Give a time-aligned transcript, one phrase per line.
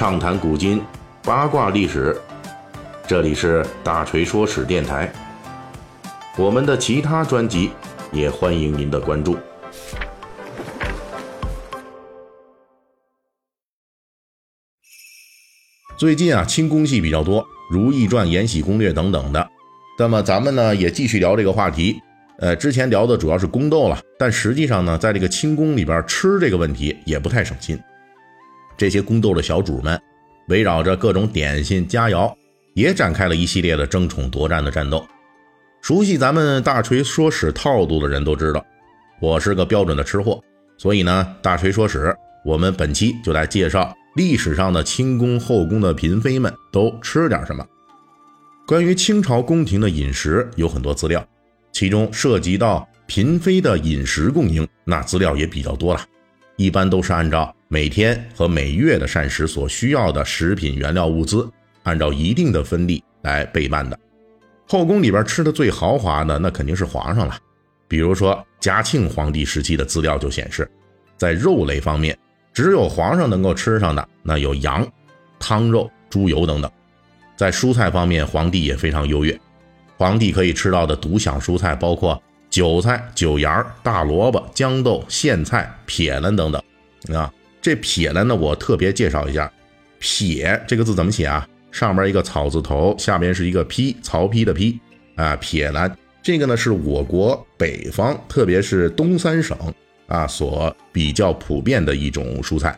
[0.00, 0.82] 畅谈古今，
[1.22, 2.18] 八卦历史。
[3.06, 5.12] 这里是大锤说史电台。
[6.38, 7.70] 我们的其他专辑
[8.10, 9.36] 也欢迎您的关注。
[15.98, 19.46] 最近啊，清宫戏比较多，《如懿传》《延禧攻略》等等的。
[19.98, 22.00] 那么咱们呢，也继续聊这个话题。
[22.38, 27.78] 呃，之前聊的主要是宫斗了，但实际上呢，在这个清宫里边吃这个问题也不太省心。
[28.80, 30.00] 这些宫斗的小主们，
[30.48, 32.34] 围绕着各种点心佳肴，
[32.72, 35.06] 也展开了一系列的争宠夺占的战斗。
[35.82, 38.64] 熟悉咱们大锤说史套路的人都知道，
[39.20, 40.42] 我是个标准的吃货，
[40.78, 47.62] 所以呢，大锤说史，我们本期就来介绍历史上的清宫后宫的嫔妃们都吃点什么。
[48.66, 51.22] 关于清朝宫廷的饮食有很多资料。
[51.70, 56.00] 其中涉及到嫔妃的饮食供应，那资料也比较多了，
[56.56, 61.48] 一般都是按照每天和每月的膳食所需要的食品原料物资，
[61.84, 63.96] 按照一定的分例来备办的。
[64.66, 67.38] 后宫里边吃的最豪华的，那肯定是皇上了。
[67.86, 70.68] 比如说嘉庆皇帝时期的资料就显示，
[71.16, 72.18] 在肉类方面，
[72.52, 74.84] 只有皇上能够吃上的，那有羊、
[75.38, 76.68] 汤肉、猪油等等。
[77.36, 79.38] 在蔬菜方面，皇帝也非常优越。
[79.96, 86.60] 皇帝可以吃到的独享蔬菜包括韭菜、韭芽、大萝卜、豇豆、苋菜、撇兰等等。
[87.16, 89.50] 啊，这撇兰呢，我特别介绍一下，
[89.98, 91.46] 撇这个字怎么写啊？
[91.70, 94.78] 上边一个草字头，下边是一个批，曹丕的丕
[95.14, 95.36] 啊。
[95.36, 99.56] 撇兰这个呢，是我国北方，特别是东三省
[100.06, 102.76] 啊，所比较普遍的一种蔬菜，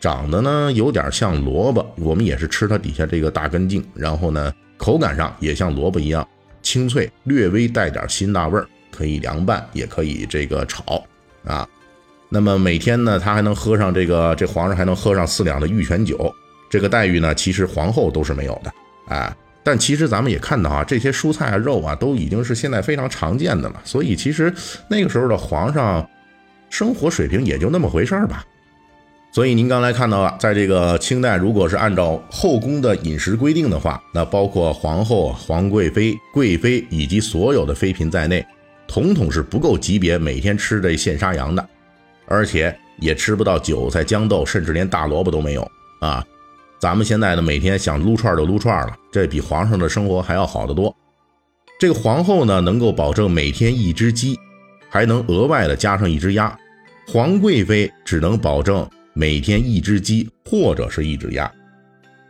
[0.00, 6.26] 长得呢有点像萝卜，我们也是吃它底下这个大根茎，然后呢，口感上也像萝卜一样。
[6.62, 11.04] 清脆，略微带点辛辣味儿，可以凉拌，也可以这个炒
[11.44, 11.68] 啊。
[12.34, 16.34] 那么每天呢，他还能喝上这个，这皇上还能喝上四两的玉泉酒，
[16.68, 18.72] 这个待遇呢，其实皇后都是没有的
[19.14, 19.32] 啊。
[19.62, 23.80] 但其实咱们也看到啊，这些蔬菜啊、肉啊，都已经是现在非常常见的了。
[23.84, 24.52] 所以其实
[24.90, 26.04] 那个时候的皇上，
[26.70, 28.44] 生活水平也就那么回事儿吧。
[29.32, 38.44] 所以您刚才看到了，在这个清代，如果是按照后宫的饮食规定的话，那包括皇后、皇贵妃、贵妃以及所有的妃嫔在内，
[38.88, 41.64] 统统是不够级别每天吃这现杀羊的，
[42.26, 45.70] 而且也吃不到韭菜、豇豆，甚至连大萝卜都没有
[46.00, 46.24] 啊！
[46.80, 50.94] 咱们现在呢，每天想撸串就撸串了，这比皇上的生活还要好得多。
[51.78, 54.38] 这个皇后呢，能够保证每天一只鸡，
[54.90, 56.54] 还能额外的加上一只鸭；
[57.06, 58.88] 皇贵妃只能保证。
[59.16, 61.48] 每天一只鸡或者是一只鸭，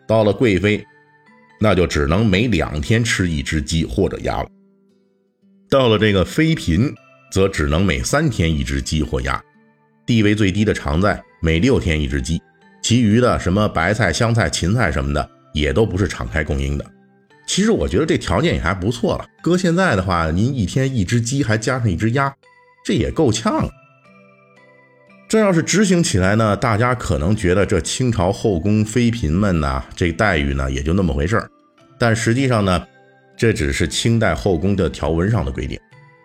[0.06, 0.84] 到了贵妃，
[1.58, 4.48] 那就只能每两天吃一只鸡或者鸭了。
[5.70, 6.94] 到了这个妃嫔，
[7.32, 9.42] 则只能每三天一只鸡或鸭。
[10.06, 12.40] 地位最低的常在每六天一只鸡，
[12.82, 16.84] 其余的什么白菜、香菜、芹菜什么的，也都不是敞开供应的。
[17.46, 19.26] 其实我觉得这条件也还不错了。
[19.42, 22.34] 搁现在的话，您一天一只鸡还加上一只鸭，
[22.84, 23.70] 这也够呛了。
[25.28, 31.50] 这要是执行起来呢，大家可能觉得这清朝后宫妃嫔们呢，这待遇呢也就那么回事儿。
[31.98, 32.86] 但实际上呢，
[33.36, 35.78] 这只是清代后宫的条文上的规定，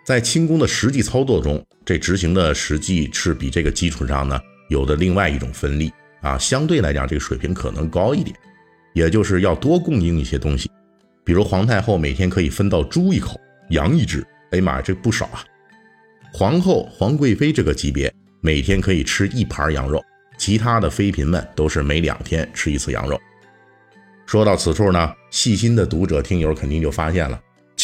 [0.09, 8.35] 在清宫的实际操作中，这执行的实际是比这个基础上呢有的另外一种分例啊，相对来讲这个水平可能高一点，
[8.95, 10.67] 也就是要多供应一些东西，
[11.23, 13.39] 比如皇太后每天可以分到猪一口，
[13.69, 15.45] 羊一只，哎呀妈呀，这不少啊！
[16.33, 18.11] 皇后、皇贵妃这个级别。
[18.41, 20.03] 每天可以吃一盘羊肉，
[20.39, 23.21] 其他的妃嫔们都是每两天吃一次羊肉。
[24.25, 27.39] 说到此处呢，细心的读者听友肯定就发现了，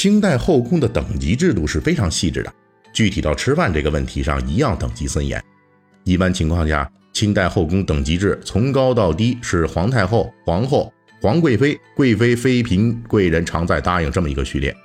[0.06, 2.54] 清代后宫的等级制度是非常细致的，
[2.94, 5.44] 具体到吃饭这个问题上一样等级森严。
[6.04, 10.94] 一般情况下，清代后宫等级制从高到低是皇太后、皇后、
[11.24, 14.78] 皇贵妃、贵妃、妃嫔、贵人常在答应这么一个序列。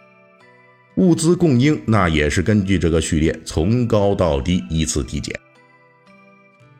[0.97, 5.39] 物资供应那也是根据这个序列从高到低依次递减。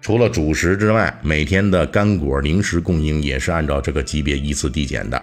[0.01, 5.23] 除了主食之外，每天的干果零食供应也是按照这个级别依次递减的。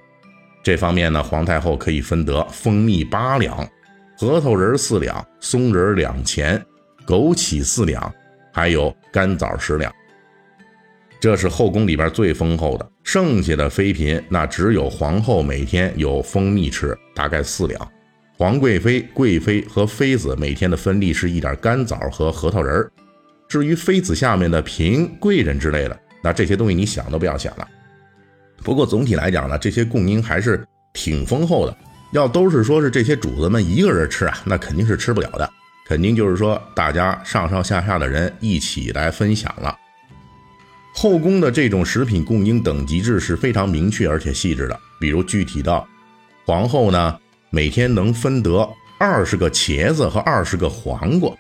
[0.64, 3.68] 这方面呢，皇太后可以分得蜂蜜八两、
[4.18, 6.64] 核桃仁四两、松仁两钱、
[7.06, 8.14] 枸杞四两，
[8.52, 9.94] 还有干枣十两。
[11.20, 12.88] 这是后宫里边最丰厚的。
[13.04, 17.80] 剩下的妃嫔，那只有皇后每天有蜂蜜吃，大概四两；
[18.38, 22.86] 皇贵妃、贵妃和妃子每天的分例是一点干枣和核桃仁。
[23.48, 27.68] 至于妃子下面的嫔、贵人之类的，那这些东西你想都不要想了。
[28.64, 31.76] 不过总体来讲呢，这些供应还是挺丰厚的。
[32.12, 35.50] 要都是说是这些主子们一个人吃啊，那肯定是吃不了的。
[35.86, 39.78] 肯定就是说大家上上下下的人一起来分享了。
[40.94, 44.80] 后宫的这种食品供应等级制是非常明确而且细致的。
[45.00, 45.88] 比如具体到
[46.46, 47.18] 皇后呢，
[47.50, 48.68] 每天能分得
[48.98, 51.32] 二十个茄子和二十个黄瓜，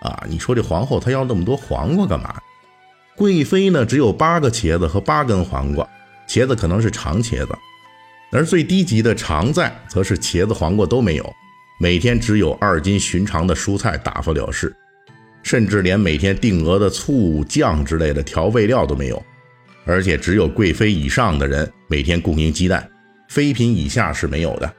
[0.00, 2.34] 啊，你说这皇后她要那么多黄瓜干嘛？
[3.16, 5.88] 贵妃呢，只有八个茄子和八根黄瓜，
[6.36, 7.56] 茄子可能是长茄子，
[8.30, 11.34] 而最低级的常在则是茄子黄瓜都没有，
[11.80, 14.70] 每天只有二斤寻常的蔬菜打发了事。
[15.42, 19.24] 甚至连每天定额的醋酱之类的调味料都没有，
[19.86, 22.86] 而且只有贵妃以上的人每天供应鸡蛋，
[23.30, 24.70] 妃嫔以下是没有的。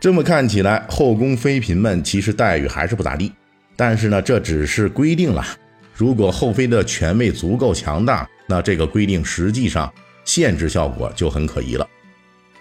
[0.00, 3.30] 这么看起来，后宫妃嫔们其实待遇还是不咋地。
[3.76, 5.44] 但是呢，这只是规定了。
[5.92, 9.92] 如果后妃的权位足够强大，那这个规定实际上
[10.24, 11.86] 限制效果就很可疑了。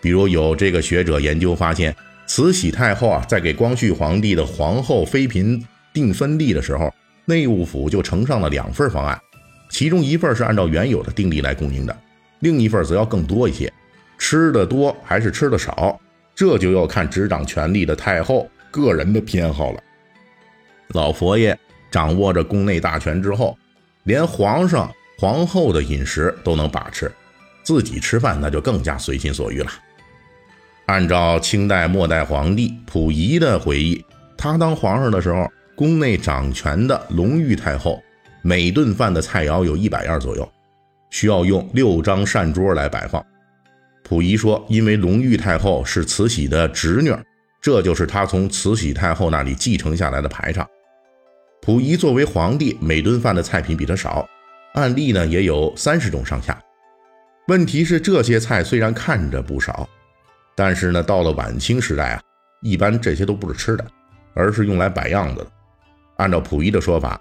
[0.01, 1.95] 比如有这个学者研究发现，
[2.27, 5.65] 慈禧太后啊，在给光绪皇帝的皇后妃嫔。
[5.93, 6.93] 定分例的时候，
[7.25, 9.19] 内务府就呈上了两份方案，
[9.67, 11.97] 其中一份是按照原有的定例来供应的，
[12.41, 13.71] 另一份则要更多一些。
[14.19, 15.99] 吃的多还是吃的少，
[16.35, 19.81] 这就要看执掌权力的太后个人的偏好了。
[20.89, 21.57] 老佛爷
[21.89, 23.57] 掌握着宫内大权之后，
[24.03, 27.11] 连皇上、皇后的饮食都能把持，
[27.63, 29.71] 自己吃饭那就更加随心所欲了。
[30.85, 34.03] 按照清代末代皇帝溥仪的回忆，
[34.37, 35.47] 他当皇上的时候。
[35.75, 38.01] 宫内掌权的隆裕太后，
[38.41, 40.51] 每顿饭的菜肴有一百样左右，
[41.11, 43.23] 需要用六张膳桌来摆放。
[44.03, 47.15] 溥仪说，因为隆裕太后是慈禧的侄女，
[47.61, 50.67] 这就是他从慈禧太后那里继承下来的排场。
[51.61, 54.27] 溥仪作为皇帝，每顿饭的菜品比他少，
[54.73, 56.57] 案例呢也有三十种上下。
[57.47, 59.87] 问题是，这些菜虽然看着不少，
[60.55, 62.21] 但是呢，到了晚清时代啊，
[62.61, 63.85] 一般这些都不是吃的，
[64.33, 65.47] 而是用来摆样子的。
[66.17, 67.19] 按照溥仪的说法，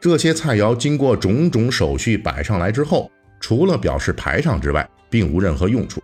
[0.00, 6.02] 这些菜肴经过种种手续摆上来之后，除了表示排场之外，并无任何用处。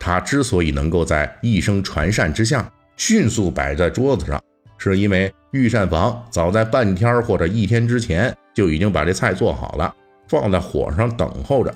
[0.00, 4.42] 他之所以能够在一声传膳之下迅速摆在桌子上，
[4.78, 9.94] 是因为御膳房早在半天或者一天之前就已经把这菜做好了，
[10.28, 11.74] 放在火上等候着。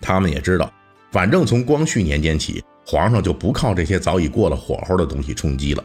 [0.00, 0.72] 他们也知道，
[1.10, 5.84] 反正从光绪年间起，皇上就不靠这些早已过了火候的东西充饥了。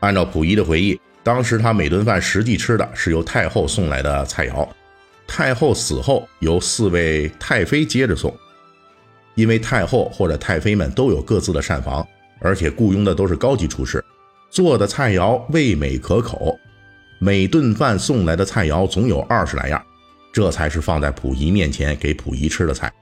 [0.00, 1.00] 按照溥仪的回忆。
[1.22, 4.68] 当时他每顿饭实际吃的是由太后送来的菜肴，
[5.26, 8.30] 太后死后由四位太妃接着送，
[9.34, 12.06] 因为太后或者太妃们都有各自的膳房，
[12.40, 14.04] 而且雇佣的都是高级厨师，
[14.50, 16.54] 做的菜肴味美可口，
[17.18, 19.82] 每顿饭送来的菜肴总有二十来样，
[20.34, 22.92] 这才是放在溥仪面前给溥仪吃的菜。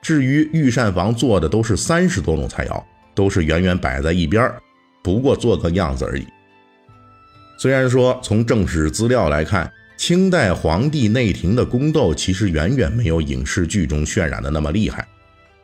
[0.00, 2.80] 至于御膳房做的都是三十多种菜肴，
[3.12, 4.48] 都是远远摆在一边，
[5.02, 6.24] 不过做个样子而已。
[7.58, 15.04] 虽然说从正史资料来看，清代皇帝内廷的宫斗其实远远没有影视剧中渲染的那么厉害。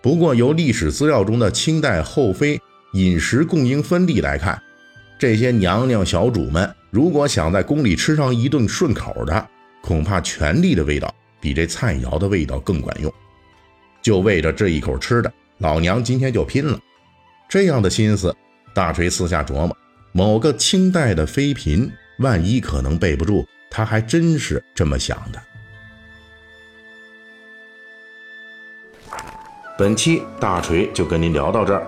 [0.00, 2.60] 不过由历史资料中的清代后妃
[2.94, 4.60] 饮食供应分例来看，
[5.20, 9.48] 这些娘娘小主们如果想在宫里吃上一顿顺口的，
[9.82, 13.12] 恐怕权力的味道比这菜肴的味道更管用。
[14.00, 16.78] 就为着这一口吃的，老娘今天就拼了。
[17.48, 18.34] 这样的心思，
[18.74, 19.76] 大锤私下琢磨。
[20.12, 25.42] 某个清代的妃嫔，万一可能备不住，他还真是这么想的。
[29.78, 31.86] 本期大锤就跟您聊到这儿，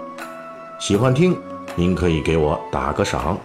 [0.81, 1.37] 喜欢听
[1.77, 3.39] 您可以给我打个赏。